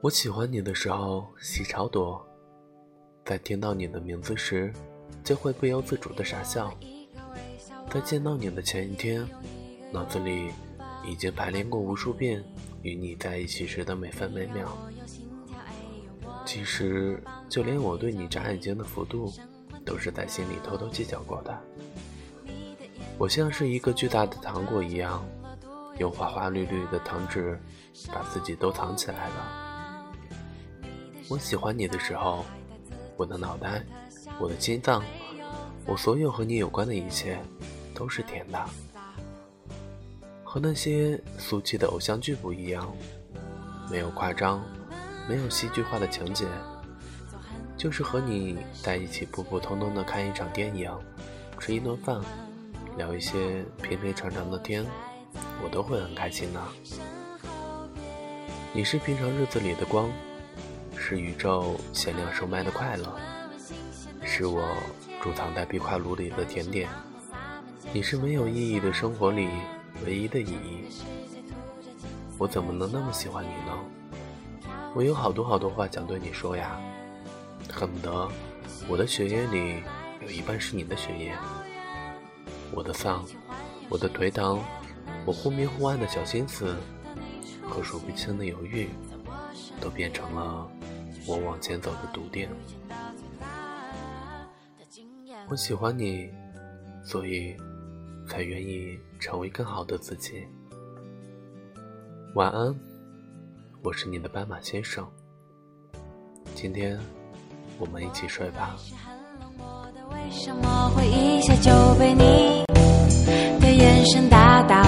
[0.00, 2.24] 我喜欢你的时候戏超多，
[3.24, 4.72] 在听到你的名字时，
[5.24, 6.72] 就会不由自主的傻笑。
[7.90, 9.28] 在见到你的前一天，
[9.90, 10.52] 脑子里
[11.04, 12.44] 已经排练过无数遍
[12.82, 14.78] 与你在一起时的每分每秒。
[16.46, 19.32] 其实，就连我对你眨眼睛的幅度，
[19.84, 21.58] 都是在心里偷偷计较过的。
[23.18, 25.26] 我像是一个巨大的糖果一样，
[25.98, 27.60] 用花花绿绿的糖纸
[28.12, 29.64] 把自己都藏起来了。
[31.30, 32.42] 我喜欢你的时候，
[33.14, 33.84] 我的脑袋，
[34.40, 35.04] 我的心脏，
[35.84, 37.38] 我所有和你有关的一切，
[37.94, 38.58] 都是甜的。
[40.42, 42.90] 和那些俗气的偶像剧不一样，
[43.90, 44.64] 没有夸张，
[45.28, 46.46] 没有戏剧化的情节，
[47.76, 50.90] 就是和你在一起普普通通的看一场电影，
[51.58, 52.22] 吃一顿饭，
[52.96, 54.82] 聊一些平平常常的天，
[55.62, 56.66] 我都会很开心呢。
[58.72, 60.10] 你是平常日子里的光。
[61.08, 63.18] 是宇宙限量售卖的快乐，
[64.22, 64.76] 是我
[65.22, 66.86] 贮藏在壁画炉里的甜点。
[67.94, 69.48] 你是没有意义的生活里
[70.04, 70.84] 唯一的意义。
[72.36, 74.70] 我怎么能那么喜欢你呢？
[74.94, 76.78] 我有好多好多话想对你说呀，
[77.72, 78.28] 恨不得
[78.86, 79.82] 我的血液里
[80.20, 81.34] 有一半是你的血液。
[82.70, 83.24] 我的丧，
[83.88, 84.62] 我的颓唐，
[85.24, 86.76] 我忽明忽暗的小心思
[87.66, 88.90] 和数不清的犹豫，
[89.80, 90.70] 都变成了。
[91.28, 92.48] 我往前走的笃定。
[95.50, 96.26] 我喜欢你，
[97.04, 97.54] 所以
[98.26, 100.42] 才愿意成为更好的自己。
[102.34, 102.74] 晚安，
[103.82, 105.06] 我是你的斑马先生。
[106.54, 106.98] 今天
[107.78, 108.74] 我们一起睡吧。
[110.10, 112.64] 为什么会一下就被你
[113.60, 114.82] 的眼神打倒？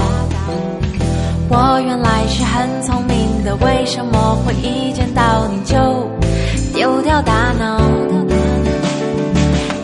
[1.50, 6.19] 我原来是很聪明的，为什么会一见到你就？
[6.80, 7.78] 丢掉大脑，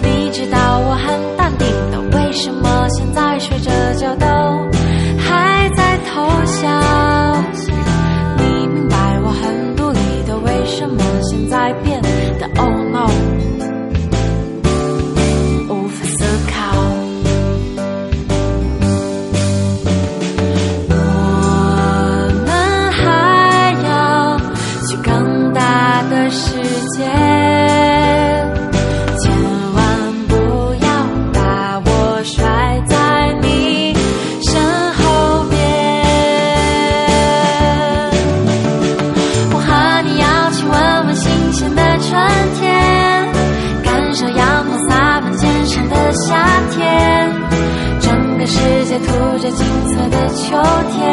[0.03, 4.27] 你知道我很淡定的，为什么现在睡着觉都
[5.19, 6.67] 还在偷笑？
[8.39, 12.01] 你明白我很独立的，为什么现在变
[12.39, 13.11] 得 oh no？
[49.01, 50.57] 涂着金色的秋
[50.93, 51.05] 天，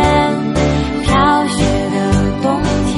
[1.04, 1.96] 飘雪的
[2.42, 2.94] 冬天。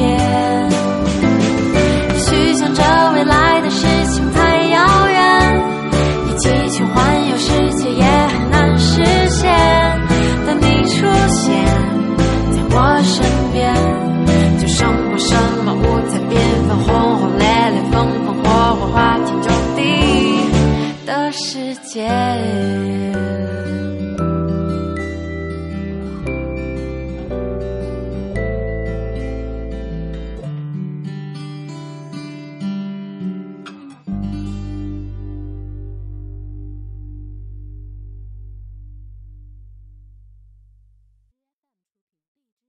[2.14, 5.18] 也许想着未来的事情太遥远，
[6.28, 9.52] 一起去环游世界也很难实现。
[10.46, 11.66] 但你出现
[12.52, 13.74] 在我身边，
[14.60, 16.32] 就胜过什么五彩缤
[16.68, 17.94] 纷、轰轰烈烈、风
[18.26, 19.80] 风火火、花天酒地
[21.06, 22.08] 的世界。